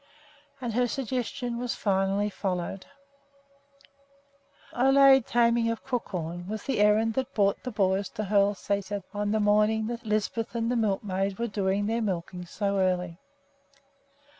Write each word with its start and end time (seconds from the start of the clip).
And 0.59 0.73
her 0.73 0.87
suggestion 0.87 1.59
was 1.59 1.75
finally 1.75 2.31
followed. 2.31 2.87
Ole's 4.75 5.23
taming 5.27 5.69
of 5.69 5.83
Crookhorn 5.83 6.47
was 6.47 6.63
the 6.63 6.79
errand 6.79 7.13
that 7.13 7.35
brought 7.35 7.61
the 7.61 7.69
boys 7.69 8.09
to 8.09 8.17
the 8.23 8.29
Hoel 8.29 8.55
Sæter 8.55 9.03
on 9.13 9.29
the 9.31 9.39
morning 9.39 9.85
that 9.85 10.03
Lisbeth 10.03 10.55
and 10.55 10.71
the 10.71 10.75
milkmaid 10.75 11.37
were 11.37 11.45
doing 11.45 11.85
their 11.85 12.01
milking 12.01 12.47
so 12.47 12.79
early. 12.79 13.19